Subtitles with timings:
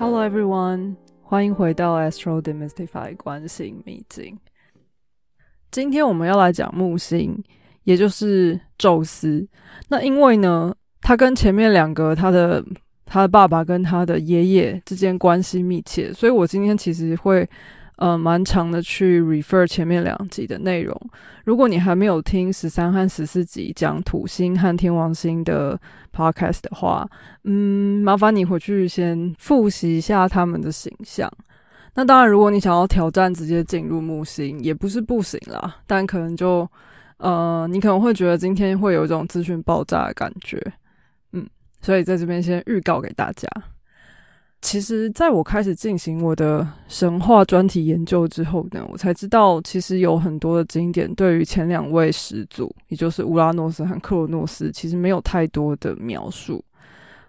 [0.00, 4.38] Hello everyone，欢迎回到 Astro Demystify 关心秘境。
[5.72, 7.42] 今天我们要来讲木星，
[7.82, 9.48] 也就是宙斯。
[9.88, 12.64] 那因为呢，他跟前面两个他的
[13.04, 17.48] 他的爸爸跟他的爷爷之间关系密切，所以我今天其实会。
[17.98, 20.96] 呃，蛮长的去 refer 前面两集的内容。
[21.44, 25.78] 如果你还没有听十三和十四集讲土星和天王星的
[26.14, 27.08] podcast 的话，
[27.42, 31.28] 嗯，麻烦你回去先复习一下他们的形象。
[31.94, 36.68] 那当然，如果你想要挑战直接进入木星，也不是不行啦，但可能就
[37.16, 40.62] 呃，你可能会觉得今天会有一种资讯爆炸的感觉，
[41.32, 41.44] 嗯，
[41.82, 43.48] 所以在这边先预告给大家。
[44.60, 56.62] 其实，在我开始进行我的神话专题研究之后呢，我才知道，其实有很多的经典对于前两位始祖，也就是乌拉诺斯和克罗诺斯，其实没有太多的描述。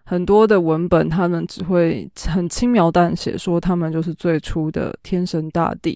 [0.03, 5.95] 很多的文本，他们只会很轻描淡写说他们就是最初的天神大地，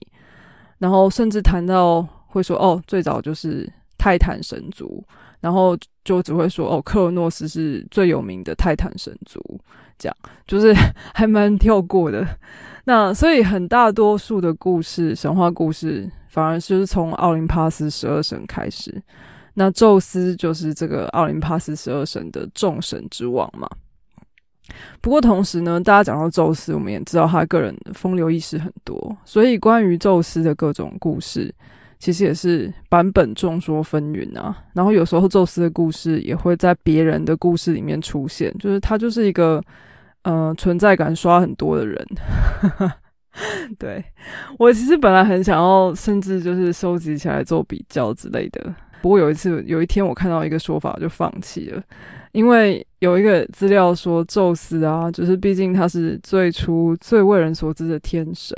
[0.77, 5.03] 然后甚至谈到会说哦，最早就是泰坦神族，
[5.41, 9.59] 然后就只会说哦，克罗诺斯是最有名的泰坦神族。
[10.03, 10.13] 讲
[10.45, 10.73] 就是
[11.15, 12.27] 还蛮跳过的，
[12.83, 19.01] 那所以很大多数的故事，神话故事反而是从奥林帕斯十二神开始。
[19.53, 23.69] 那宙斯就是这个奥林帕斯十二神的众神之王嘛。
[24.99, 31.53] 不过同时呢，大家讲到宙斯，我们也知道他个人风流意识很多，所以关于宙斯的各种故事。
[31.99, 39.63] 其实也是版本众说纷纭啊，然后有时候宙斯的故事也会在别人的故事里面出现，就是他就是一个
[40.23, 42.05] 呃存在感刷很多的人。
[43.79, 44.03] 对
[44.59, 51.81] 我其实本来很想要，甚至就是收集起来做比较之类的，不过有一次有一天我看到一个说法就放弃了，
[52.31, 58.55] 因为有一个资料说宙斯啊，就是毕竟他是最初最为人所知的天神，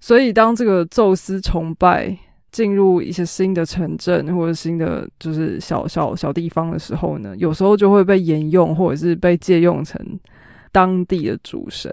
[0.00, 2.16] 所以当这个宙斯崇拜。
[2.52, 10.00] 进入一些新的城镇或者新的就是小小小地方的时候呢，有时候就会被沿用或者是被借用成
[10.72, 11.90] 当地的主神。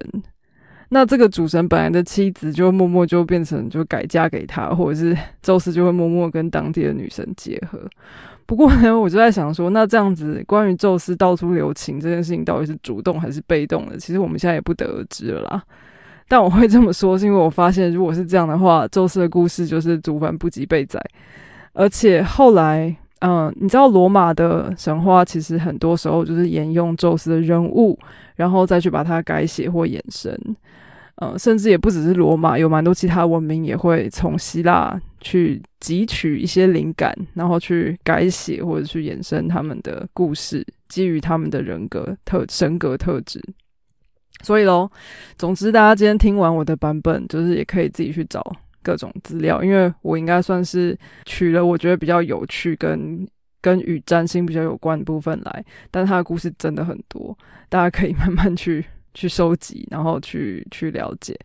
[0.89, 7.79] 那这个主神本来的妻子就默默就变成就改嫁给他，或者是宙斯就会默默跟当地的女神结合。
[8.45, 13.97] 不过呢，我就在想说，那这样子关于宙斯到处留情这件事情，到底是主动还是被动的？
[13.97, 15.63] 其实我们现在也不得而知了啦。
[16.27, 21.03] 但我会这么说，是因为我发现，如果是这样的话，宙斯的故事就是祖反不及被宰。
[21.73, 22.95] 而且后来，
[23.25, 27.97] 嗯，你知道罗马的神话其实很多时候就是沿用宙斯的人物，
[28.35, 30.37] 然后再去把它改写或衍生。
[31.21, 43.41] 嗯，甚至也不只是罗马，有蛮多其他文明也会从希腊去汲取一些灵感，然后去改写或者去衍生他们的故事，基于他们的人格特神格特质。
[44.41, 44.89] 所以喽，
[45.37, 48.43] 总之大家今天听完我的版本，就是也可以自己去找
[48.83, 53.27] 各种资料，因为我应该算是取了我觉得比较有趣跟
[53.61, 57.35] 跟与占星比较有关的部分来，但他的故事真的很多，
[57.69, 61.35] 大家可以 慢慢去去收集，然后去去了解。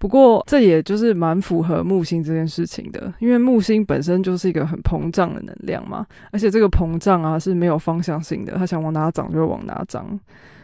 [0.00, 10.06] 不过这也就是蛮符合木星这件事情的，因为木星本身就是一个很膨胀的能量嘛，而且这个膨胀啊是没有方向性的，它想往哪涨就往哪涨。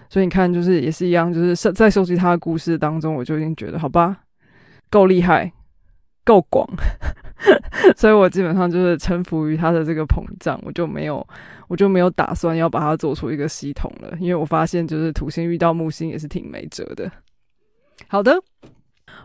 [0.08, 4.16] 所以你看，就是也是一样，就是在收集他的故事当中，我就已经觉得好吧，
[4.88, 5.52] 够厉害，
[6.24, 6.66] 够广，
[7.96, 11.26] 所以我基本上就是臣服于他的这个膨胀，我就没有，
[11.68, 17.10] 我就没有打算要把它做出一个系统了，因为我发现就是土星遇到木星也是挺没辙的。
[18.08, 18.34] 好的，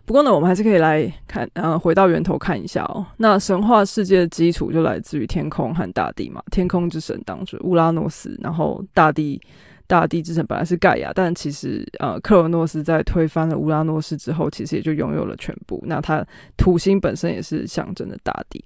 [0.05, 3.05] 不过呢，我们还是可以来看，呃，回到源头看一下哦。
[3.17, 9.41] 那神话世界的基础就来自于天空和大地嘛，天空之神当中乌拉诺斯，然后大地。
[9.89, 15.83] 大地之神本来是盖亚，但其实呃，克罗诺斯在推翻了乌拉诺斯之后，其实也就拥有了全部。
[15.87, 16.23] 那它
[16.55, 18.63] 土星本身也是象征的大地。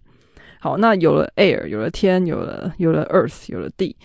[0.59, 3.95] 好，那有了 air，有了天，有了有了 earth，有了地。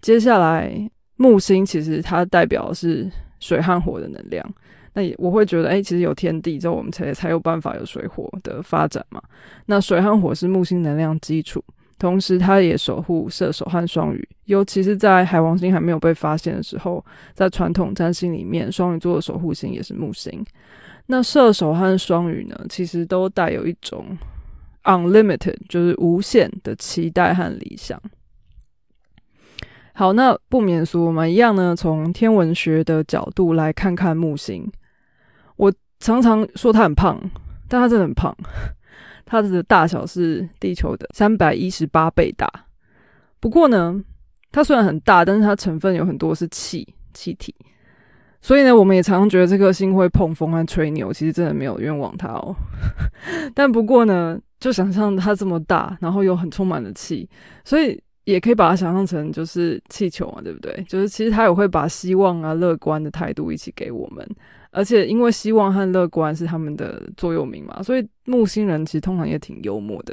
[0.00, 0.72] 接下来
[1.16, 3.10] 木星其实它代表是
[3.40, 4.54] 水和火的能量。
[4.94, 9.22] 那我会觉得，哎，其实有天地之后，我们才才有办法有水火的发展嘛。
[9.66, 11.62] 那水和火是木星能量基础。
[12.04, 17.02] 同时，它也守护射手和双鱼，尤其是在海王星还没有被发现的时候，
[17.32, 20.44] 在传统占星里面，双鱼座的守护星也是木星。
[21.06, 24.04] 那射手和双鱼呢，其实都带有一种
[24.82, 27.98] unlimited，就是无限的期待和理想。
[29.94, 34.70] 好，那不免俗，我们一样呢，从天文学的角度来看看木星。
[35.56, 37.18] 我常常说它很胖，
[37.66, 38.36] 但它真的很胖。
[39.24, 42.48] 它的大小是地球的三百一十八倍大。
[43.40, 44.02] 不过呢，
[44.52, 47.54] 它虽然很大，但是它成分有很多是气气体，
[48.40, 52.54] 所以呢，我们也常常觉得这颗星会碰风和吹牛，其实真的没有冤枉它哦。
[53.54, 57.28] 但不过呢，就想象它这么大，然后又很充满了气，
[57.64, 60.84] 所以也可以把它想象成就是气球嘛，对不对？
[60.88, 64.26] 就是其实他也会把希望啊、乐观的态度一起给我们。
[64.70, 70.12] 而且因为希望和乐观是他们的座右铭嘛，所以木星人其实通常也挺幽默的。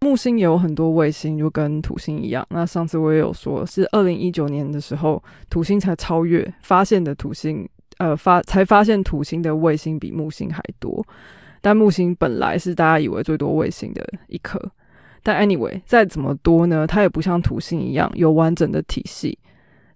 [0.00, 2.44] 木星也有很多卫星，就跟土星一样。
[2.50, 7.66] 那上次我也有说，是二零一九年的时候，土星才超越发现的土星，
[7.98, 11.06] 呃，发才发现土星的卫星比木星还多。
[11.62, 14.60] 但木星本来是大家以为最多卫星的一颗。
[15.24, 19.36] 但 anyway，再怎么多呢，它也不像土星一样有完整的体系。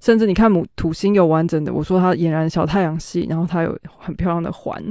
[0.00, 4.82] 甚至你看，母土星有完整的，我说它俨然小太阳系，然后它有很漂亮的环。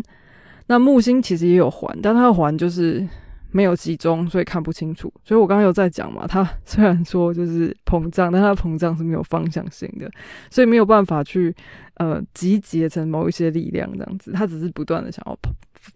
[0.68, 3.06] 那木星其实也有环，但它的环就是。
[3.50, 5.12] 没有集中，所以看不清楚。
[5.24, 10.12] 所以我刚刚有在讲嘛，它虽然说就是膨胀，但它膨胀是没有方向性的，
[10.52, 11.56] 所以没有办法去
[11.96, 14.34] 呃集结成某一些力量这样子。
[14.34, 15.40] 它只是不断的想要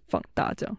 [0.07, 0.75] 放大这样。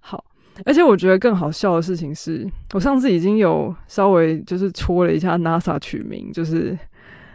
[0.00, 0.24] 好，
[0.64, 6.78] 而且我觉得更好笑的事情是，我上次已经有稍微就是戳了一下 NASA 取名，就是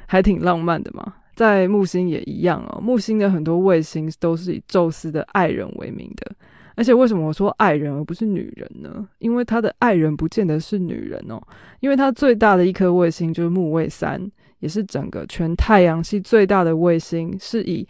[0.06, 1.14] 还挺浪漫的嘛。
[1.36, 6.32] 在木星也一样哦，木星的很多卫星都是以宙斯的爱人为名的。
[6.76, 9.08] 而且为什么我说爱人而不是女人呢？
[9.20, 11.42] 因为他的爱人不见得是女人哦。
[11.80, 14.30] 因为他最大的一颗卫星就是木卫三，
[14.60, 17.88] 也是整个全太阳系最大的卫星，是以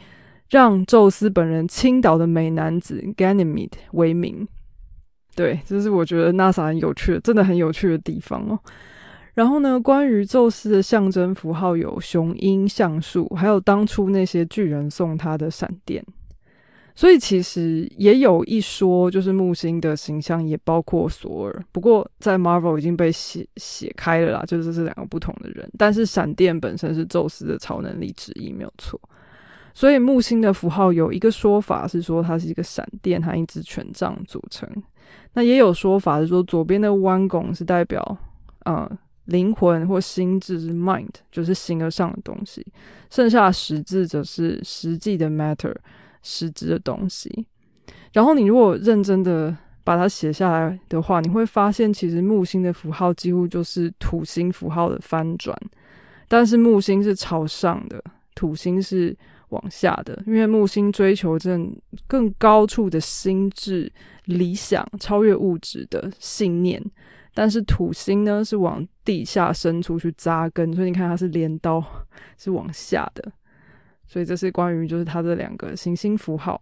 [0.49, 4.47] 让宙斯本人倾倒的美男子 Ganymede 为名。
[5.35, 8.57] 对，这是我觉得 NASA 很有趣的，真的很有趣的地方哦。
[9.33, 16.01] 然后呢，关于宙斯的象征符号有雄鹰、橡树，还有当初那些巨人送他的闪电。
[16.97, 21.65] 所以其实也有一说，就是木星的形象也包括索尔。
[21.73, 25.69] 不过在 Marvel 已经被写写开了啦，就是这两个不同的人。
[25.77, 28.97] 但是闪电本身是宙斯的超能力之一，没有错。
[29.73, 34.65] 所以木星的符号有一个说法是说它是一个闪电和一只权杖组成。
[35.33, 38.17] 那也有说法是说左边的弯拱是代表
[38.59, 38.89] 啊
[39.25, 42.65] 灵魂或心智是 mind，就是形而上的东西。
[43.09, 45.75] 剩下十字则是实际的 matter。
[46.27, 47.45] 实质的东西，
[48.11, 55.55] 然后你如果认真的把它写下来的话，你会发现其实木星的符号几乎就是土星符号的翻转，
[56.27, 58.03] 但是木星是朝上的，
[58.33, 59.15] 土星是
[59.49, 61.57] 往下的，因为木星追求这
[62.07, 63.91] 更高处的心智
[64.25, 66.83] 理想，超越物质的信念，
[67.33, 71.83] 但是土星呢是往地下深处去扎根，所以你看它是镰刀，
[72.37, 73.31] 是往下的。
[74.07, 76.61] 所以这是关于就是它这两个行星符号。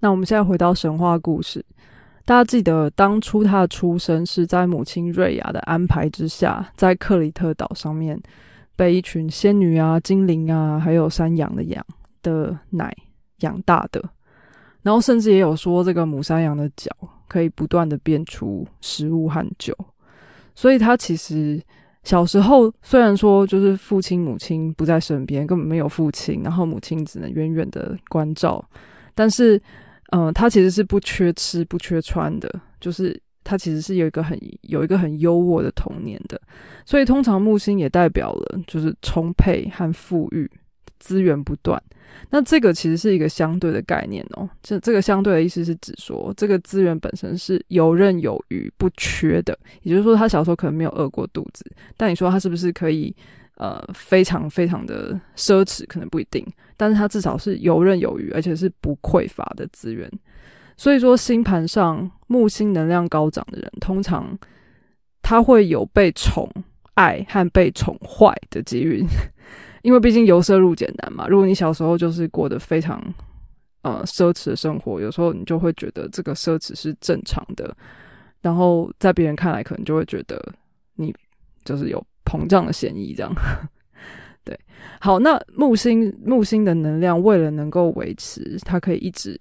[0.00, 1.64] 那我们现在回到神话故事，
[2.24, 8.20] 大家记得当初他的出生是在母亲瑞亚的安排之下，在克里特岛上面
[8.78, 11.84] 被一群仙女啊、精灵啊，还有山羊的羊
[12.22, 12.96] 的奶
[13.40, 14.00] 养大的。
[14.82, 16.88] 然后甚至也有说，这个母山羊的脚
[17.26, 19.76] 可以不断的变出食物和酒，
[20.54, 21.60] 所以它其实。
[22.04, 28.64] 小时候虽然说就是父亲母亲不在身边，根本没有父亲，然后母亲只能远远的关照，
[29.14, 29.60] 但是，
[30.12, 32.48] 嗯，他其实是不缺吃不缺穿的，
[32.80, 36.40] 就是他其实是有一个很有一个很优渥的童年的，
[36.84, 40.50] 所以通常木星也代表了就是充沛和富裕，
[40.98, 41.82] 资源不断。
[42.30, 49.56] 那这个其实是一个相对的概念哦，这这个相对的意思是指说，这个资源本身是游刃有余、不缺的。
[49.82, 51.64] 也就是说，他小时候可能没有饿过肚子，
[51.96, 53.14] 但你说他是不是可以
[53.56, 56.44] 呃非常非常的奢侈，可能不一定。
[56.78, 60.10] 但是他至少是游刃有余，而且是不匮乏的资源。
[60.76, 64.38] 所以说，星盘上木星能量高涨的人，通常
[65.20, 66.48] 他会有被宠
[66.94, 69.04] 爱和被宠坏的机遇。
[69.82, 71.26] 因为毕竟由奢入俭难嘛。
[71.28, 73.02] 如果你小时候就是过得非常
[73.82, 77.74] 呃奢侈的生活，有时候你就会觉得这个奢侈是正常的，
[78.42, 80.40] 然后在别人看来可能就会觉得
[80.96, 81.14] 你
[81.64, 83.14] 就是有膨胀的嫌疑。
[83.14, 83.32] 这样
[84.44, 84.58] 对，
[85.00, 89.38] 好，那木星木星的能量为了能够维持它可以一直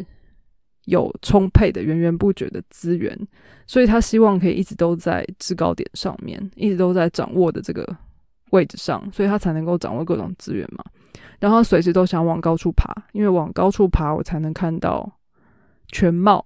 [0.88, 3.18] 有充沛的源源不绝的资源，
[3.66, 7.88] 所以他希望可以一直都在制高点上面，一直都在掌握的这个。
[8.52, 10.82] 位置上，所以他才能够掌握各种资源嘛。
[11.38, 15.20] 然后随时都想往高处爬，因为往高处爬，我才能看到
[15.90, 16.46] 全貌。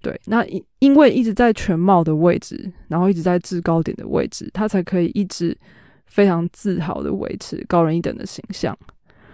[0.00, 5.58] 对，那因因为一直在全貌的位置，然后一直在制高点的位置，他才可以一直
[6.06, 8.78] 非常自豪的维持高人一等的形象。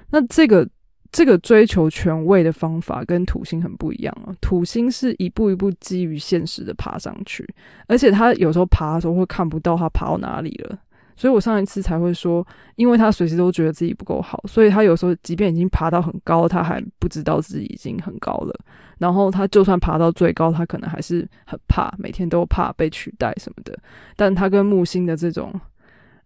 [0.09, 0.67] 那这个
[1.13, 4.35] 这个追求权位的方法跟土星很不一样啊。
[4.41, 7.47] 土星是一步一步基于现实的爬上去，
[7.87, 10.79] 而且他有时候爬的时候会看不到他爬到哪里了。
[11.15, 18.61] 所以我上一次才会说，因为他随时都觉得自己不够好，所以他有时候即便已经爬到很高，他还不知道自己已经很高了。
[18.99, 23.79] 然后他就算爬到最高，他可能还是很怕，每天都怕被取代什么的。
[24.17, 25.53] 但他跟木星的这种，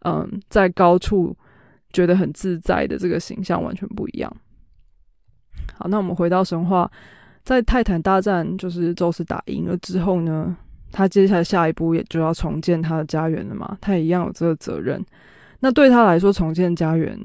[0.05, 1.37] 嗯，在高处
[1.93, 4.35] 觉得很自在的这个形象完全不一样。
[5.75, 6.91] 好，那我们回到神话，
[7.45, 10.57] 在泰坦大战就是宙斯打赢了之后呢？
[10.93, 15.05] 他接下来下一步也就要重建他的家园了嘛，他也一样有这个责任。
[15.61, 17.19] 那对他来说，重建家园，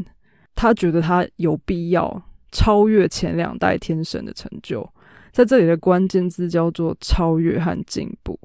[0.55, 2.21] 他觉得他有必要
[2.51, 4.87] 超越前两代天神的成就。
[5.31, 8.37] 在这里的关键字叫做超越和进步。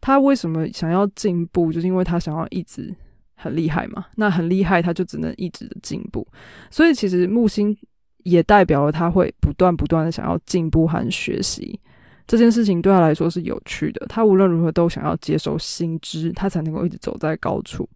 [0.00, 1.72] 他为什么想要进步？
[1.72, 2.94] 就是因为他想要一直
[3.34, 4.06] 很厉害嘛。
[4.14, 6.24] 那很厉害，他就只能一直的进步。
[6.70, 7.76] 所以其实木星
[8.24, 11.78] 也代表了他会不断不断的想要进步和学习。
[12.26, 17.88] 这件事情对他来说是有趣的，他无论如何都想要接受新知，他才能够一直走在高处。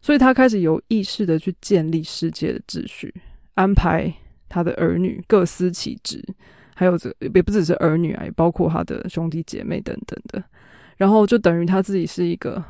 [0.00, 3.12] 所以他开始有意识的去建立世界的秩序，
[3.54, 4.12] 安排
[4.48, 6.24] 他的儿女各司其职，
[6.76, 10.42] 还有这也不只是儿女啊，也包括他的兄弟姐妹等等的。
[10.96, 12.62] 然后就等于他自己是一个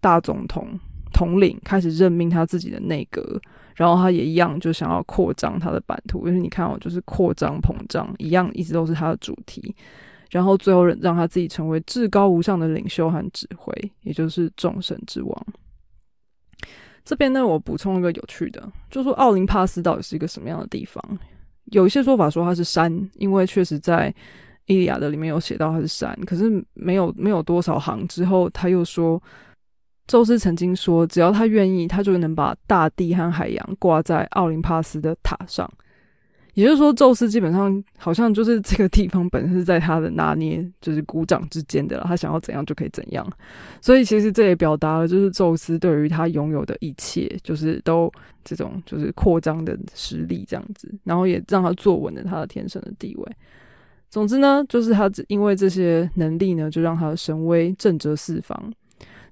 [0.00, 0.68] 大总统
[1.12, 3.40] 统领，开始任命他自己的内阁，
[3.76, 9.72] 然后他也一样就想要扩张他的版图，因为你看哦，就是扩张膨胀一样，一直都是他的主题。
[10.30, 15.46] 然后最后让他自己成为至高无上的领袖和指挥，也就是众神之王。
[17.04, 21.00] 这边呢，我补充一个有趣的，就说奥林帕斯到底是一个什么样的地方？
[21.66, 24.10] 有一些说法说它是山，因为确实在
[24.66, 29.22] 《伊利亚的里面有写到它是山，可是没有没有多少行之后，他又说，
[30.06, 35.70] 宙斯曾经说，只要他愿意，他就能把大地和海洋挂在奥林帕斯的塔上。
[36.54, 42.04] 也就是说，宙斯基本上好像就是这个地方本身是在他的拿捏，就是鼓掌之间的了。
[42.06, 43.30] 他想要怎样就可以怎样。
[43.82, 48.10] 所以其实这也表达了，就是宙斯对于他拥有的一切，就是都
[48.42, 53.32] 这种就是扩张的实力这样子，然后也让他坐稳了他的天生的地位。
[54.08, 58.72] 总之呢，就是他因为这些能力呢，就让他的神威震慑四方。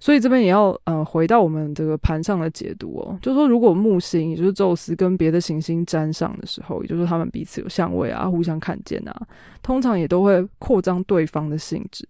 [0.05, 9.27] 所以这边也要呃回到我们这个盘上的解读哦，就是说如果木星也就是宙斯跟别的行星沾上的时候，也就是说他们彼此有相位啊，互相看见啊，
[9.63, 12.07] 通常也都会扩张对方的性质。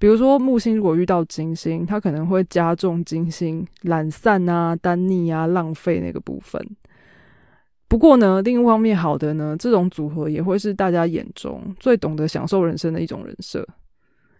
[0.00, 6.60] 比如说木星如果遇到金星，它可能会加重金星懒散啊、单逆啊、浪费那个部分。
[7.86, 13.64] 不过呢，另一方面好的呢，这种组合也会是大家眼中最懂得享受人生的一种人设。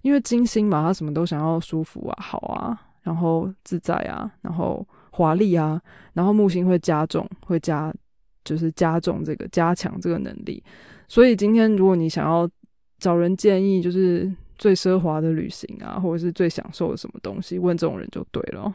[0.07, 5.83] 因为金星嘛，他什么都想要舒服啊、好啊，然后自在啊，然后华丽啊，
[6.13, 7.93] 然后木星会加重，会加
[8.45, 10.63] 就是加重这个加强这个能力。
[11.09, 12.49] 所以今天如果你想要
[13.01, 18.73] 找人建议，就是最奢华的旅行啊，或者是最享受的什么东西，问这种人就对了。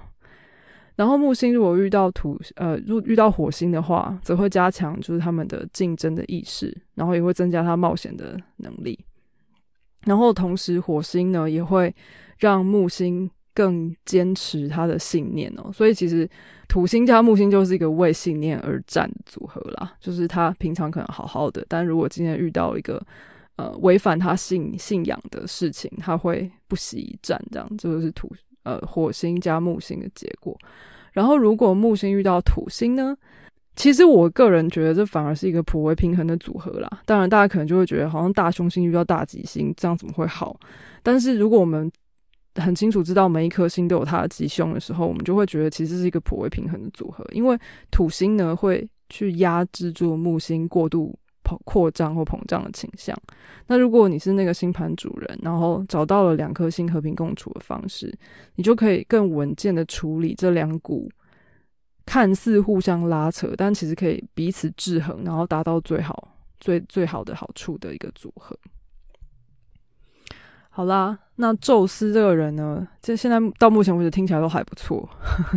[0.98, 9.00] 然后木星如果遇到土呃，如遇到火星的话，则会加强就是他们的竞争的意识，然后也会增加他冒险的能力。
[10.06, 11.94] 然后同时，火星呢也会
[12.38, 15.72] 让木星更坚持他的信念哦。
[15.72, 16.28] 所以其实
[16.68, 19.94] 土星加木星就是一个为信念而战的组合啦。
[20.00, 23.02] 就是他平常可能好好的，但如果今天遇到一个
[23.58, 27.40] 呃违反他信信仰的事情，他会不惜一战。
[27.52, 30.58] 这样这就是土呃火星加木星的结果。
[31.12, 33.16] 然后如果木星遇到土星呢？
[33.76, 37.02] 其实我个人觉得这反而是一个颇为平衡的组合啦。
[37.06, 40.60] 当然，大家可能就会觉得好像大凶星遇到大吉星，这样怎么会好？
[41.02, 41.90] 但是如果我们
[42.56, 47.26] 很清楚知道每一颗星都有它的吉凶的时候，我们就会觉得其实是一个颇为平衡的组合。
[47.32, 47.58] 因为
[47.90, 53.18] 土星呢会去压制住木星过度膨扩张或膨胀的倾向。
[53.68, 58.14] 那如果你是那个星盘主人，然后找到了两颗星和平共处的方式，
[58.56, 61.10] 你就可以更稳健的处理这两股。
[62.12, 66.28] 看似互相拉扯，但其实可以彼此制衡，然后达到最好、
[66.60, 68.54] 最最好的好处的一个组合。
[70.70, 75.10] 好啦，那宙斯这个人呢，这现在到目前为止听起来都还不错，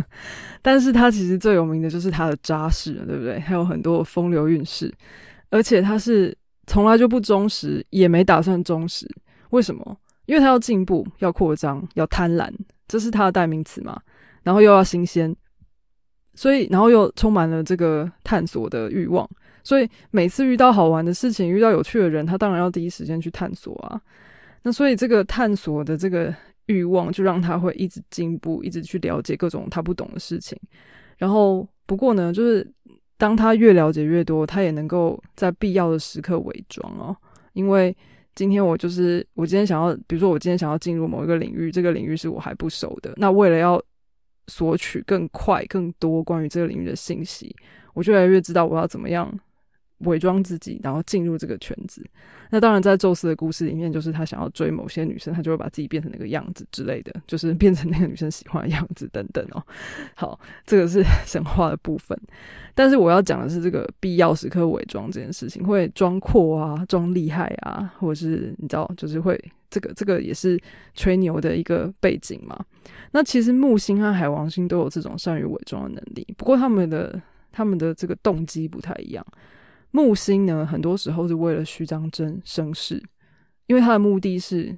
[0.63, 3.37] 但是他其实最有名的就是他的渣事，对不对？
[3.37, 4.89] 还有很多风流韵事，
[5.49, 6.33] 而且他是
[6.67, 9.05] 从来就不忠实，也没打算忠实。
[9.49, 9.97] 为什么？
[10.25, 12.49] 因为他要进步，要扩张，要贪婪，
[12.87, 13.99] 这是他的代名词嘛。
[14.43, 15.35] 然后又要新鲜。
[16.35, 19.27] 所以，然后又充满了这个探索的欲望，
[19.63, 23.99] 所以每次遇到好玩的事情，遇到有趣的人，他当然要第一时间去探索啊。
[24.63, 26.33] 那所以这个探索的这个
[26.65, 30.57] 欲望，就让他会一直进步，一直去了解各种他不懂的事情。
[31.17, 32.67] 然后，不过呢，就是
[33.17, 37.15] 当他越了解越多，他也能够在必要的时刻伪装哦。
[37.53, 37.95] 因为
[38.33, 43.81] 今天我就是我今天想要，比如说我今天想要进入某一个领域，这个领域是我还不熟的，那为了要
[44.47, 47.55] 索取更快、更多关于这个领域的信息，
[47.93, 49.31] 我就越来越知道我要怎么样。
[49.99, 52.05] 伪装自己，然后进入这个圈子。
[52.49, 59.63] 那当然，在宙斯的故事里面，就是他想要追某些女生，他就会把自己变成那个样子之类的，就是变成那个女生喜欢的样子等等哦。
[60.13, 62.15] 好，这个是 神话的部分。
[62.75, 69.41] 但是我要讲的是这个必要时刻伪装这件事情，会装阔啊，装厉害啊，或者是你知道，就是会
[69.75, 70.57] 这个这个也是
[70.93, 72.57] 吹牛的一个背景嘛。
[73.11, 79.25] 那其实木星和海王星都有这种善于伪装的能力，不过他们的他们的这个动机不太一样。
[79.91, 83.03] 木星呢，很多时候是为了虚张声声势，
[83.67, 84.73] 因为他的目的是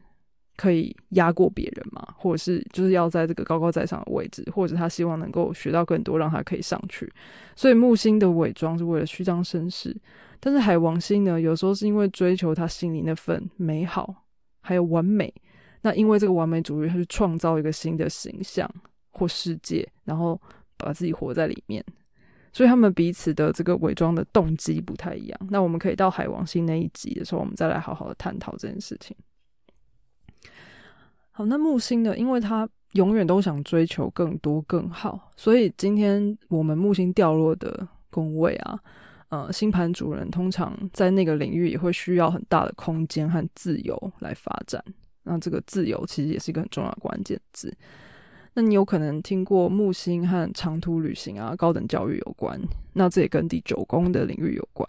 [0.56, 7.12] 可以压过别人嘛，或者是就是要在这个高高在上的位置，或者他希望能够学到更多，让他可以上去。
[7.56, 9.96] 所以木星的伪装是为了虚张声势，
[10.40, 14.14] 但是海王星呢，有时候是因为追求他心里那份美好
[14.68, 15.34] 还有完美。
[15.82, 18.70] 那因为这个完美主义，他去创造一个新的形象
[19.12, 20.40] 或世界，然后
[20.76, 21.82] 把自己活在里面。
[22.52, 25.40] 所以他们彼此的这个伪装的动机不太一样。
[25.50, 29.16] 那我们可以到海王星那一集的时候，我们再来好好的探讨这件事情。
[31.32, 32.18] 好，那木星呢？
[32.18, 38.80] 因为他永远都想追求更多更好，所以今天我们木星掉落的宫位啊，
[39.30, 44.84] 呃，星盘主人通常在那个领域也会需要很大的空间和自由来发展。
[45.24, 47.74] 那这个自由其实也是一个很重要的关键字。
[48.54, 52.60] 那你有可能听过木星和长途旅行啊、高等教育有关，
[52.94, 54.88] 那这也跟第九宫的领域有关。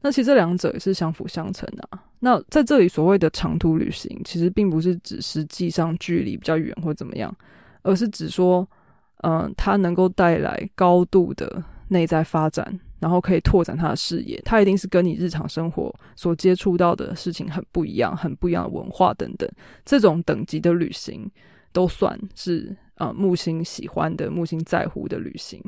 [0.00, 1.88] 那其实这两者也是相辅相成的。
[2.18, 7.34] 那在这里所谓的长途旅行，其实并不是指实际上距离比较远或怎么样，
[7.82, 8.68] 而是指说，
[9.18, 14.40] 嗯，它能够带来高度的内在发展，然后可以拓展他的视野。
[14.46, 19.46] 他一定是跟你日常生活所接触到的事情很不一样，很不一样的文化等等。
[19.84, 21.30] 这种等级的旅行
[21.70, 22.74] 都算是。
[22.96, 25.60] 啊，木星喜欢的，木星在乎的旅行，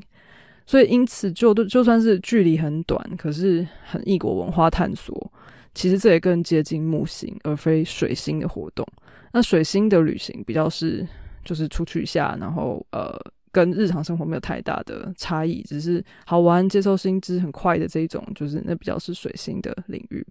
[0.64, 5.32] 所以因此就就算是距离很短，可是很异国文化探索，
[5.74, 8.86] 其实这也更接近木星而非水星的活动。
[9.32, 11.04] 那水星的旅行比较是
[11.44, 13.20] 就是出去一下，然后呃，
[13.56, 20.22] 跟日常生活没有太大的差异，只是好玩、接受新知很快的这一种，就是那比较是水星的领域。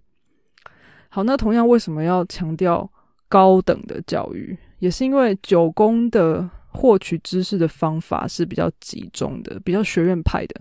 [1.08, 2.88] 好，那同样为什么要强调
[3.28, 6.48] 高等的教育，也是因为九宫的。
[6.78, 10.60] 获取知识的方法是比较集中的，比较学院派的。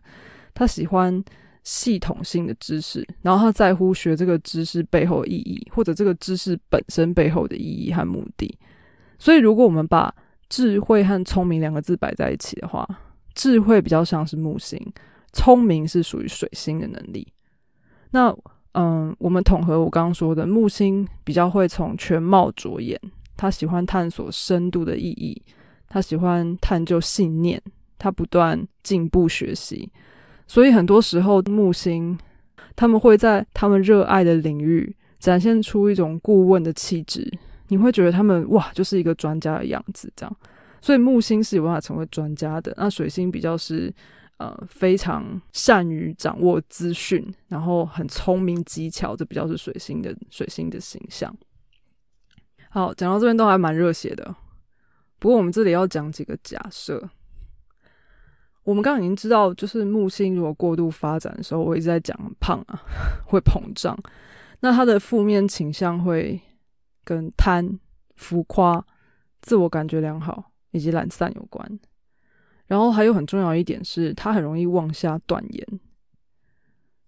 [0.53, 1.21] 他喜欢
[1.61, 8.57] 系统性的知识，然后他在乎学这个知识背后的意义，或者这个知识本身背后的意义和目的。
[9.19, 10.15] 所以，如果我们把
[10.55, 12.87] 智慧和聪明两个字摆在一起的话，
[13.33, 14.81] 智慧比较像是木星，
[15.33, 17.27] 聪明是属于水星的能力。
[18.11, 18.33] 那，
[18.71, 22.97] 嗯，我们统合我刚刚说的，木星比较会从全貌着眼，
[23.35, 25.41] 他喜欢探索深度的意义。
[25.89, 27.61] 他喜欢探究信念，
[27.97, 29.91] 他不断进步学习，
[30.47, 32.17] 所以很多时候木星
[32.77, 37.29] 他们会在他们热爱的领域展现出一种顾问的气质，
[37.67, 40.37] 你会觉得他们哇就是一个专家的样子，这样。
[40.81, 43.93] 所以木星是有办法成为专家的，那水星比较是
[44.37, 51.35] 呃非常善于掌握资讯，然后很聪明机巧，这比较是水星的水星的形象。
[52.69, 54.35] 好，讲到这边都还蛮热血的。
[55.17, 57.09] 不过我们这里要讲几个假设。
[58.63, 62.81] 我们刚刚已经知道，就是木星如果过度发展的时候，我一直在讲胖啊，
[63.25, 63.97] 会膨胀。
[64.59, 66.39] 那它的负面倾向会
[67.05, 67.79] 跟贪、
[68.17, 68.85] 浮夸、
[69.41, 71.79] 自我感觉良好以及懒散有关。
[72.67, 75.79] 然后还有很重要一点是，他很容易妄下断言。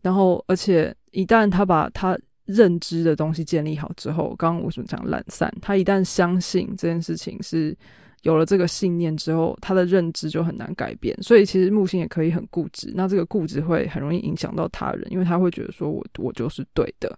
[0.02, 7.76] 然后，而且一旦他把他认知的东西建立好之后，刚刚我所讲懒散，他一旦相信这件事情是
[8.22, 11.18] 有了这个信念之后，他的认知就很难改变。
[11.24, 17.18] 所以其实木星也可以很固执，那这个固执会很容易影响到他人，因为他会觉得说我我就是对的。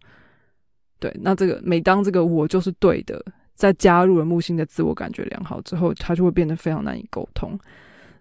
[0.99, 3.23] 对，那这个每当这个我就是对的，
[3.55, 7.57] 在加入了木星的自我感觉良好之后，他就会变得非常难以沟通。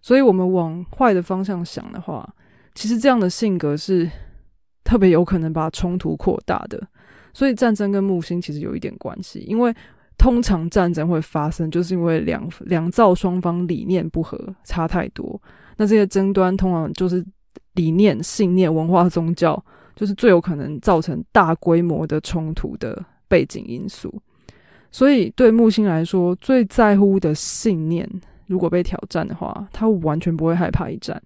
[0.00, 2.28] 所以我们往坏的方向想的话，
[2.74, 4.08] 其实这样的性格是
[4.84, 6.80] 特别有可能把冲突扩大的。
[7.34, 9.74] 所以战争跟木星其实有一点关系，因为
[10.16, 15.40] 通常战争会发生，就是因为两两造双方理念不合，差太多。
[15.76, 17.24] 那这些争端通常就是
[17.74, 19.62] 理念、信念、文化、宗教，
[19.98, 24.14] 就是最有可能造成大规模的冲突的背景因素。
[24.92, 28.08] 所以对木星来说，最在乎的信念
[28.46, 31.20] 如果被挑战的话，他完全不会害怕一战。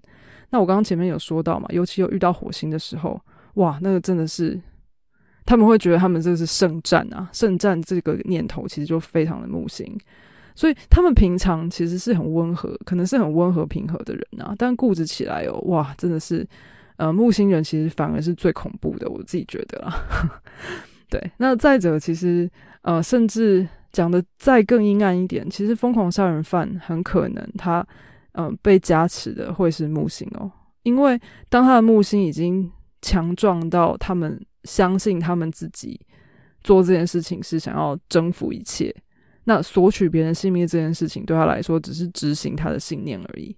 [0.50, 3.20] 那我刚刚前面有说到嘛，尤其有遇到火星的时候，
[3.54, 4.58] 哇，那个真的是。
[5.44, 9.98] 他们会觉得他们这是圣战啊，圣战这个念头其实就非常的木星，
[10.54, 16.46] 所以他们平常其实是很温和，可能是很温和平和的人啊，但固执起来哦，哇，真的是，
[16.96, 19.94] 呃，木星人其实反而是最恐怖的，我自己觉得啦。
[21.10, 22.50] 对，那再者，其实
[22.82, 27.86] 呃，甚至讲的再更阴暗一点，其实疯狂杀人犯很可能他，
[28.32, 30.50] 嗯，被加持的会是木星哦，
[30.82, 36.00] 因为当他的木星已经强壮到他们相信他们自己。
[36.64, 38.94] 做这件事情是想要征服一切，
[39.42, 43.56] 那索取别人性命这件事情对他来说只是执行他的信念而已。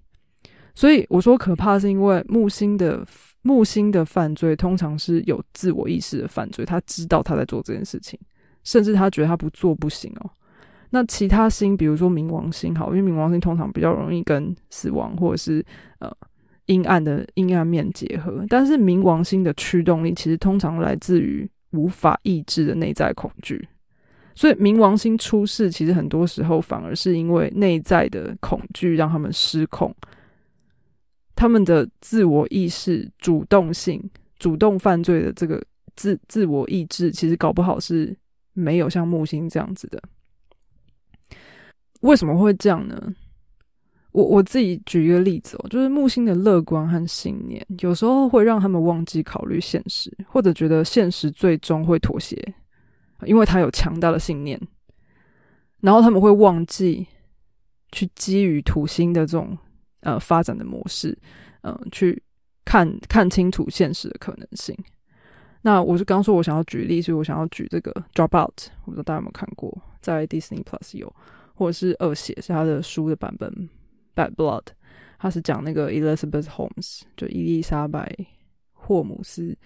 [0.75, 3.07] 所以我说可怕，是因为木星的
[3.43, 8.19] 木星的犯罪通常是有自我意识的犯罪，他知道他在做这件事情，
[8.65, 10.31] 甚至他觉得他不做不行哦。
[10.91, 15.65] 那其他星，比如说冥王星，好，因为冥王星通常比较容易跟死亡或者是
[15.99, 16.11] 呃
[16.67, 21.49] 阴暗的阴暗面结合，但是冥王星的驱动力其实通常来自于。
[21.77, 23.67] 无法抑制的内在恐惧，
[24.37, 29.93] 所以冥王星出事，其实很多时候反而是因为内在的恐惧让他们失控，
[31.35, 35.63] 他们的自我意识、主动性、主动犯罪的这个
[35.97, 38.17] 自自我意志，其实搞不好是
[38.53, 40.03] 没有像木星这样子的。
[42.01, 43.15] 为什么会这样呢？
[44.13, 52.55] 我我自己举一个例子哦，就是木星的乐观和信念，有时候会让他们忘记考虑现实，或者觉得现实最终会妥协，
[53.25, 54.61] 因为他有强大的信念。
[55.81, 57.07] 然后他们会忘记
[57.91, 59.59] 去基于土星的这种
[60.05, 61.19] 呃发展的模式，
[61.65, 62.23] 嗯，去
[62.65, 64.75] 看看清楚现实的可能性。
[65.63, 71.13] 那我是刚说我想要举例，所以我想要举这个 Dropout，我不知道大家有没有看过，在 Disney Plus 有，
[71.55, 73.69] 或者是二写是他的书的版本。
[74.15, 74.67] Bad Blood，
[75.19, 78.09] 他是讲那个 Elizabeth Holmes，就伊丽莎白
[78.73, 79.59] 霍姆斯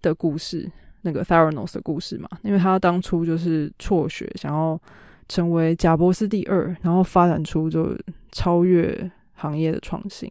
[0.00, 0.70] 的故事，
[1.00, 2.28] 那个 Theranos 的故事嘛。
[2.42, 4.80] 因为他当初就是辍学，想要
[5.28, 7.98] 成为贾伯斯第二，然后发展出就
[8.30, 10.30] 超越行业的创新。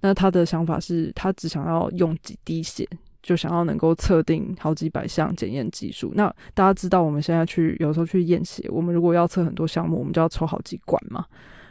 [0.00, 2.86] 那他的想法是他只想要用几滴血，
[3.22, 6.12] 就想要能够测定好几百项检验技术。
[6.14, 11.24] 那大家知道，我们现在去有时候去验血，我们如果要测很多项目，我们就要抽好几管嘛。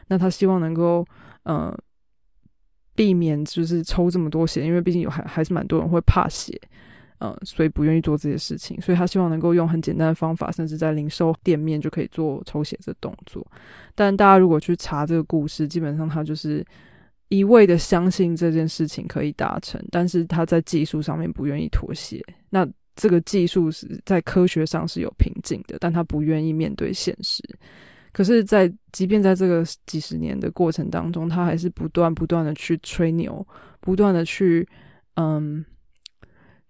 [0.07, 1.05] 那他希望能够，
[1.43, 1.71] 呃，
[2.95, 6.59] 避免就是抽这么多血，因为毕竟有还还是蛮多人会怕血，
[7.23, 8.79] 呃，所以不愿意做这些事情。
[8.81, 13.45] 所以他希望能够用很简单的方法，甚至在零售店面就可以做抽血这动作。
[13.95, 16.65] 但大家如果去查这个故事，基本上他就是
[17.29, 22.21] 一味的相信这件事情可以达成，但是他在技术上面不愿意妥协。
[22.49, 27.41] 那这个技术是在科学上是有瓶颈的，但他不愿意面对现实。
[28.11, 33.47] 可是，在即便在这个几十年的过程当中，他还是不断不断的去吹牛，
[33.79, 34.67] 不断的去
[35.15, 35.65] 嗯，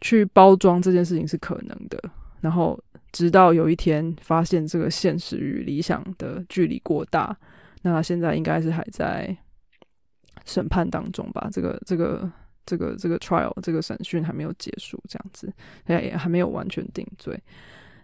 [0.04, 1.98] 去包装这件事情是可能的。
[2.42, 2.80] 然后，
[3.12, 7.36] 直到有一天发现这个现实与理想的距离过大，
[7.82, 9.36] 那现在应该是还在
[10.46, 11.50] 审判当中吧？
[11.52, 12.32] 这个这个
[12.66, 15.52] 这个这个 trial 这个审讯还没有结束，这样子
[15.88, 17.42] 也还没有完全定罪。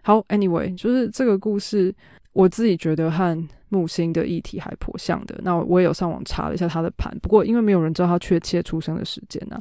[0.02, 1.94] 好，anyway，就是这个故事。
[2.32, 5.40] 我自己觉得和木星的议题还颇像的。
[5.42, 9.60] 那我也有上网查了一下他的盘，不过因为没有人知道他确切出生的时间呢。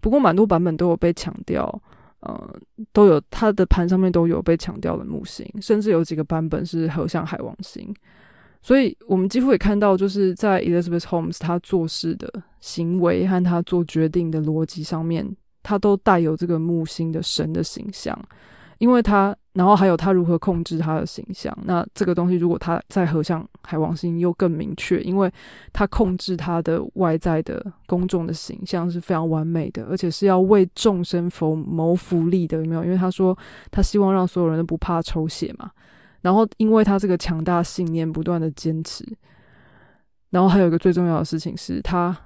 [0.00, 1.66] 不过蛮多版本都有被强调，
[2.20, 2.54] 呃，
[2.92, 7.94] 都有他的盘上面都有被强调的木星，甚至有几个版本是合相海王星。
[8.62, 12.30] 所以我们几乎也看到，就是在 Elizabeth Holmes 他做事的
[12.60, 18.18] 行为和他做决定的逻辑上面，他都带有这个木星的神的形象，
[18.78, 19.34] 因为他。
[19.52, 25.32] 然后还有他如何控制他的形象，那这个东西如果他在合相海王星又更明确，因为
[25.72, 32.84] 他控制他的外在的公众的形象是非常完美的，而且是要为众生谋谋福利的，有没有？
[32.84, 33.36] 因为他说
[33.72, 35.68] 他希望让所有人都不怕抽血嘛。
[36.20, 39.04] 然后因为他这个强大信念不断的坚持，
[40.30, 42.16] 然后还有一个最重要的事情是他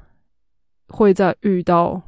[0.88, 2.02] 会在遇到。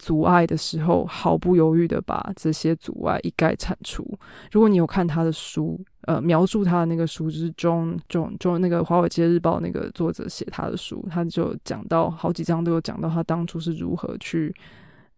[0.00, 4.02] 阻碍的时候，毫不犹豫的把这些阻碍一概铲除。
[4.50, 14.54] 如果你有看他的书，呃，描述他的那个书，就是 John John John 那个《华尔街日报》那个作者写他的书，他就讲到好几章都有讲到他当初是如何去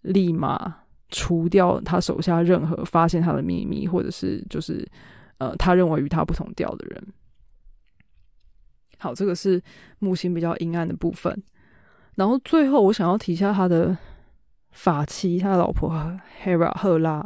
[0.00, 0.74] 立马
[1.10, 4.84] 除掉他手下任何发现他的秘密，或者是就是
[5.38, 7.06] 呃他认为与他不同调的人。
[8.98, 9.62] 好，这个是
[10.00, 11.40] 木星比较阴暗的部分。
[12.16, 13.96] 然后最后我想要提一下他的。
[14.72, 15.90] 法妻，他的老婆
[16.42, 17.24] Hera 赫拉，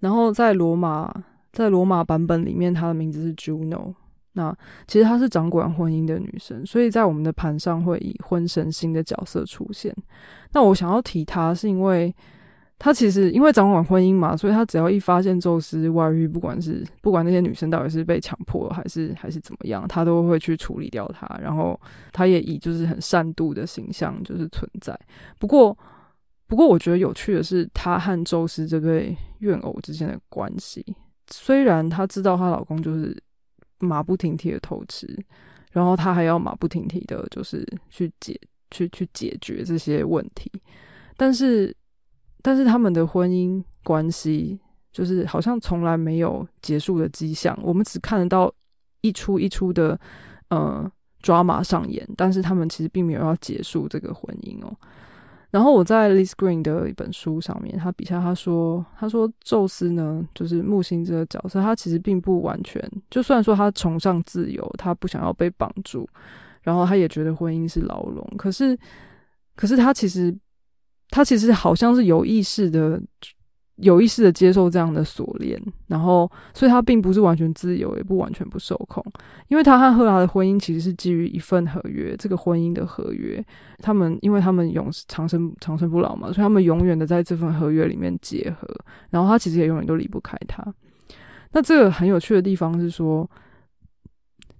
[0.00, 1.12] 然后在罗马，
[1.52, 3.94] 在罗马版本里面，她的名字是 Juno。
[4.36, 9.94] 那其实她是掌管婚姻的女神，所以在我们的盘上会以婚神星的角色出现。
[10.52, 12.14] 那我想要提她，是因为
[12.76, 21.24] 他其实因为掌管婚姻嘛，所以他只要一发现宙斯外遇，不管是不管那些女生到底是被强迫还是还是怎么样，他都会去处理掉他。
[21.40, 21.80] 然后
[22.12, 24.98] 他也以就是很善妒的形象就是存在。
[25.38, 25.76] 不过，
[26.54, 30.84] 不过我觉得有趣的是，她和宙斯这对怨偶之间的关系。
[31.28, 33.20] 虽然她知道她老公就是
[33.80, 35.18] 马不停蹄的偷吃，
[35.72, 38.40] 然后她还要马不停蹄的，就是去解
[38.70, 40.48] 去去解决这些问题，
[41.16, 41.74] 但是。
[42.46, 44.60] 但是他们的婚姻关系
[44.92, 48.52] 就是好像从来没有结束的迹象，我们只看得到
[49.00, 49.98] 一出一出的
[50.50, 50.86] 呃
[51.22, 54.76] 抓马上演，但是他们其实并没有要结束这个婚姻哦。
[55.54, 66.08] 然后我在 Liz Green 的一本书上面，他笔下他说，他说宙斯呢，就是木星这个角色，他其实并不完全，就算说他崇尚自由，他不想要被绑住，
[66.62, 68.76] 然后他也觉得婚姻是牢笼，可是，
[69.54, 70.36] 可是他其实。
[71.10, 73.00] 他其实好像是有意识的、
[73.76, 79.04] 有意识的接受这样的锁链，然后，所以他并不是完全自由，也不完全不受控，
[79.48, 83.44] 因为他和赫拉的婚姻其实是基于一份合约，这个婚姻的合约，
[83.78, 88.68] 他们因为他们永长生长生不老嘛，所以他们永远的在这份合约里面结合，
[89.10, 90.64] 然后他其实也永远都离不开他。
[91.52, 93.28] 那这个很有趣的地方是说。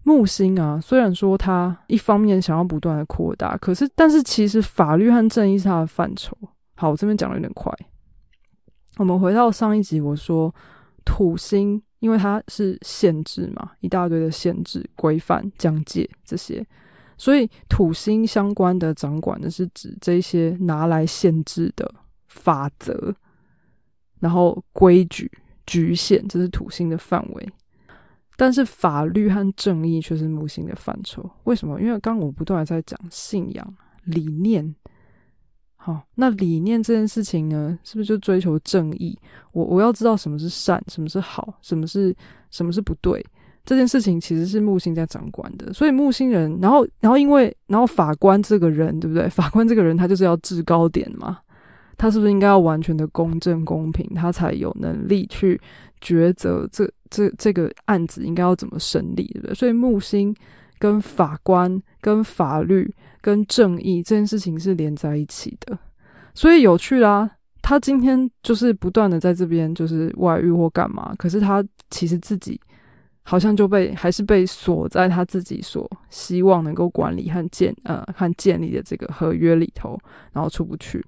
[0.06, 6.36] 木星啊，虽然说他一方面想要不断的扩大，可是但是其实法律和正义是他的范畴。
[6.74, 7.72] 好，我这边讲的有点快。
[8.96, 10.54] 我们回到上一集，我说
[11.04, 16.64] 土星，因为它是限制嘛，一大堆的限制、规范、疆界这些，
[17.18, 21.92] 所以土星相关的掌管的是指这些拿来限制的
[22.28, 23.12] 法则，
[24.20, 25.30] 然后规矩、
[25.66, 27.48] 局限，这是土星的范围。
[28.36, 31.28] 但是法律和正义却是木星的范畴。
[31.44, 31.80] 为什么？
[31.80, 34.74] 因为刚刚我不断在讲信仰理念。
[35.86, 39.14] 好，那理念这件事情呢，是不是就追求正义？
[39.52, 42.16] 我我要知道什么是善，什么是好，什么是
[42.50, 43.22] 什么是不对。
[43.66, 45.74] 这件事情其实是木星在掌管的。
[45.74, 49.28] 所以木星人，然后然后因为然后法官这个人，对不对？
[49.28, 51.38] 法官这个人他就是要制高点嘛。
[51.98, 55.60] 他是不是应该要完全的公正公平，他才有能力去
[56.00, 59.54] 抉择这这这个案子应该要怎么审理，对不对？
[59.54, 60.34] 所以木星
[60.78, 65.78] 跟法官、跟法律、跟正义这件事情是连在一起的，
[66.34, 67.30] 所以有趣啦。
[67.62, 72.60] 他今天就是不断的在这边就是外遇或干嘛，可是他其实自己
[73.22, 79.98] 好像就被还是被锁在他自己所希望能够管理和建呃和建立的这个合约里头，
[80.34, 81.02] 然后出不去。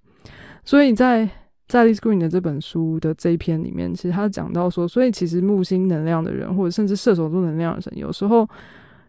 [0.64, 1.28] 所以在
[1.68, 8.48] 在 Liz Green 的这本书的这一篇里面，其实他讲到说，所以其实木星能量的人，或者甚至射手座能量的人，有时候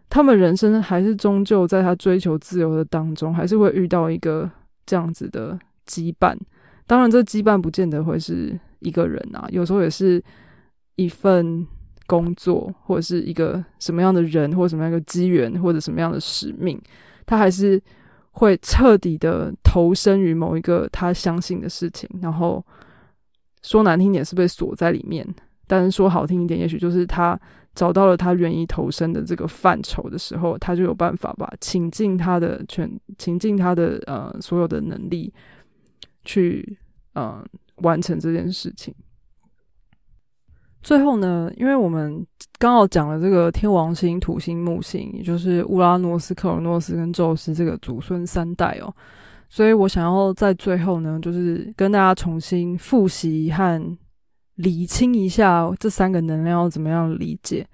[0.09, 4.49] 他们人生还是终究在他追求自由的当中，还是会遇到一个
[4.85, 6.35] 这样子的羁绊。
[6.85, 10.23] 当然，这羁绊不见得会是一个人啊，有时候也是
[10.95, 11.65] 一份
[12.05, 16.81] 工作，或者是一个什么样的人，或者什么样的机缘，或者什么样的使命，
[17.25, 17.81] 他还是。
[18.39, 22.63] 会彻底的投身于某一个他相信的事情，然后
[23.63, 25.27] 说难听点是被锁在里面，
[25.65, 27.35] 但是说好听一点，也许就是他
[27.77, 35.31] 找到了他愿意投身的这个范畴的时候，他就有办法吧，倾尽他的全，倾尽他的呃所有的能力
[36.25, 36.79] 去
[37.13, 37.45] 呃
[37.83, 38.91] 完成这件事情。
[40.81, 42.25] 最后呢，因为我们
[42.57, 48.91] 刚好讲了这个天王星、土星、木星，也就是乌拉诺斯、克尔诺斯跟宙斯这个祖孙三代哦，
[49.49, 53.97] 所以我想要在最后呢，就是跟大家重新复习和
[54.57, 57.65] 理清一下这三个能量要怎么样理解。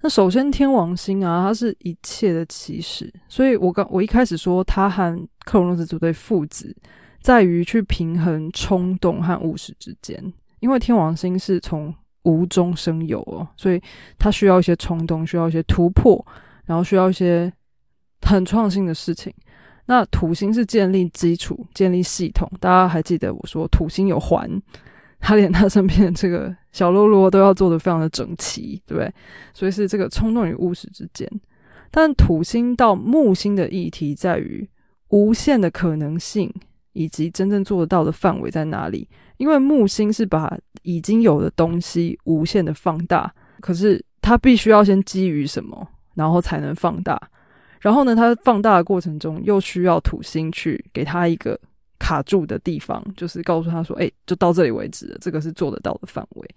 [0.00, 6.74] 那首先，天王星啊，它是一切的起始，所以我刚我一开始说，他和克尔诺斯这对父子
[7.20, 10.20] 在于去平衡冲动和务实之间，
[10.58, 11.94] 因为天王星是从
[12.24, 13.80] 无中生有哦，所以
[14.18, 16.24] 它需要一些冲动，需要一些突破，
[16.66, 17.52] 然后需要一些
[18.22, 19.32] 很创新的事情。
[19.86, 22.50] 那土星是建立基础、建立系统。
[22.58, 24.50] 大家还记得我说土星有环，
[25.22, 29.10] 他连他身边的这个小喽啰都要做的非常的整齐，对不对？
[29.54, 31.26] 所以是这个冲动与务实之间。
[31.90, 34.68] 但土星到木星的议题在于
[35.08, 36.52] 无限的可能性。
[36.94, 39.08] 以及真正做得到的范围在哪里？
[39.38, 47.18] 因为木星是把已经有的东西无限的放大，可是它必须要先基于什么，然后才能放大。
[47.80, 51.58] 然后呢，它放大的过程中又需要土星去给它一个
[52.02, 56.48] 卡住的地方，就是告诉他说：“哎，就到这里为止了，这个是做得到的范围。”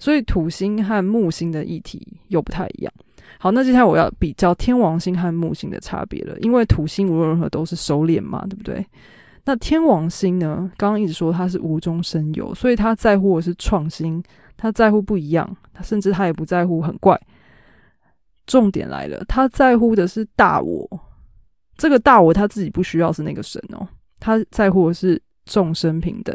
[0.00, 2.92] 所以土星和木星的议题又不太一样。
[3.38, 8.84] 好，那接下来我要比较天王星和木星的差别了，因为土星无论如何都是收敛嘛，对不对？
[9.44, 10.70] 那天王星呢？
[10.78, 14.22] 刚刚一直说它是无中生有，所以他在乎的是创新，
[14.56, 17.20] 他在乎不一样，他甚至他也不在乎很怪。
[18.46, 20.88] 重点来了，他在乎的是大我，
[21.76, 23.86] 这个大我他自己不需要是那个神哦，
[24.18, 26.34] 他在乎的是众生平等。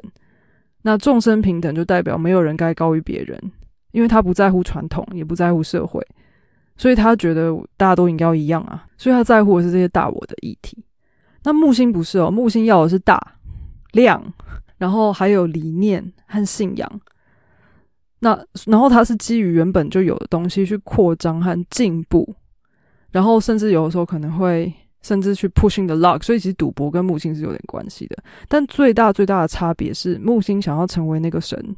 [0.83, 3.39] 那众生平等就代表没有人该高于别人，
[3.91, 6.05] 因为他不在乎传统，也不在乎社会，
[6.75, 10.83] 所以他觉得大家都应该一样啊，所以他在乎的是这些大我的议题。
[11.43, 13.19] 那木星不是哦，木星要的是大
[13.91, 14.21] 量，
[14.77, 17.01] 然后还有理念和信仰。
[18.23, 22.35] 那然后它是基于原本就有的东西去扩张和进步，
[23.11, 26.23] 然后甚至有的时候可能会甚至去 pushing the luck。
[26.23, 31.75] 所以其实赌博跟木星是有点关系的，但最大最大的差别是木星想要成为那个神，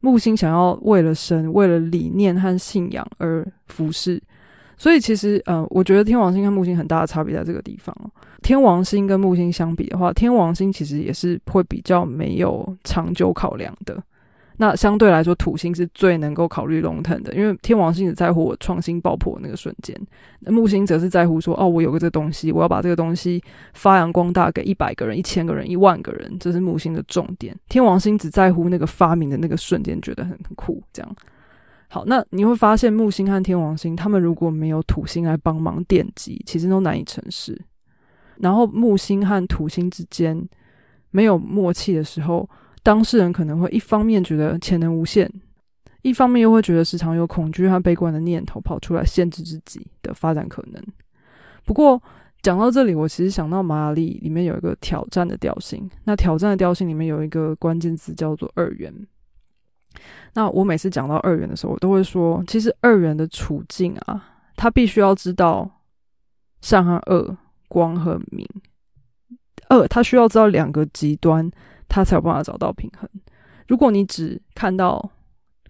[0.00, 4.22] 木星想要为了神、为了理念和信仰而服侍。
[4.76, 8.10] 所以其实，呃，我觉得天王星跟木星很大的差别在这个地方哦。
[8.42, 14.02] 天王星跟木星相比的话，天王星其实也是会比较没有长久考量的。
[14.56, 19.98] 那相对来说，土星是最能够考虑 long term 的，因为天王星只在乎我创新爆破那个瞬间，
[20.42, 27.56] 木星则是在乎说，哦，我有个这东西，我要把这个东西发扬光大给一百个人、一千个人、一万个人，这是木星的重点。
[27.68, 31.16] 天王星只在乎那个发明的那个瞬间，觉得很很酷，这样。
[31.88, 37.60] 好，那你会发现木星和天王星，他们如果没有土星来帮忙奠基，其实都难以成事。
[38.38, 40.48] 然后木星和土星之间
[41.10, 42.48] 没有默契的时候，
[42.84, 45.28] 当事人可能会一方面觉得潜能无限，
[46.02, 50.80] 一方面又会觉得时常有恐惧和悲观的念头跑出来，限制自己的发展可能。
[51.64, 52.00] 不过
[52.42, 58.94] 讲到这里，我其实想到马雅历里面有一个挑战的调性，那挑战的调性里面有一个关键字叫做二元。
[60.34, 64.22] 那我每次讲到二元的时候，我都会说，其实二元的处境啊，
[64.56, 65.80] 他必须要知道
[66.60, 67.34] 善和恶、
[67.66, 68.46] 光和明。
[69.70, 71.50] 二，他需要知道两个极端，
[71.94, 73.08] 他才有办法找到平衡。
[73.68, 75.08] 如果你只看到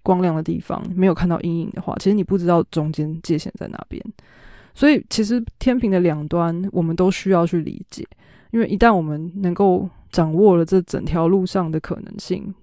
[0.03, 4.03] 光亮的地方，没有看到阴影的话，其实你不知道中间界限在哪边。
[4.75, 8.09] 所以，其实天平的两端，我们都需要去理解，
[8.53, 12.55] 因为一旦我们能够掌握了这整条路上的可能性。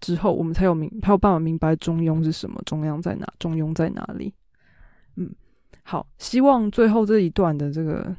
[0.00, 4.34] 之后，我们才有明才有办法明白中庸是什么，中央在哪，中庸在哪里。
[5.14, 5.32] 嗯，
[5.84, 8.12] 好，希望最后这一段的这个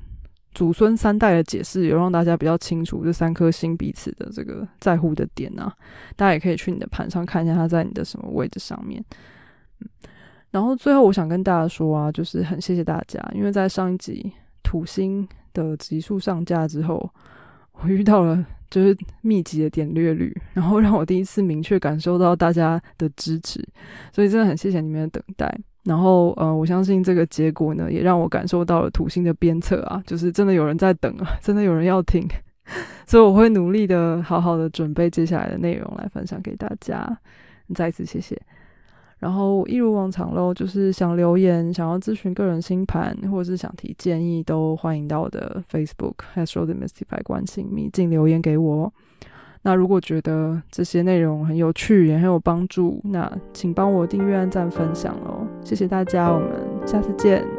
[0.54, 5.74] 祖孙三代的解释，有让大家比较清楚这三颗星彼此的这个在乎的点啊。
[6.16, 9.04] 大家也可以去你的盘上看一下，它在你的什么位置上面。
[9.80, 9.88] 嗯，
[10.52, 14.32] 然后最后我想跟大家说啊，就是很谢谢大家，因为在上一集
[14.64, 17.10] 土星的集数上架之后，
[17.74, 18.46] 我遇到了。
[18.70, 23.68] 就是密集的点略率，然后让我第一次明确感受到大家的支持，
[24.14, 25.60] 所以真的很谢谢你们的等待。
[25.84, 32.28] 然后，呃，我相信这个结果呢，也让我感受到了土星的鞭策啊，就是真的有人在等啊，真的有人要听，
[33.08, 37.18] 所以我会努力的好好的准备接下来的内容来分享给大家。
[37.74, 38.40] 再一次谢谢。
[39.20, 48.94] 然后一如往常喽，就是想留言、想要咨询个人星盘，或者是想提建议，都欢迎到我的 Facebook Astro Demystify 关心秘境留言给我。
[49.62, 56.50] 那如果觉得这些内容很有趣，也很有帮助，那请帮我订阅、按赞、分享哦，谢谢大家，我们
[56.86, 57.59] 下次见。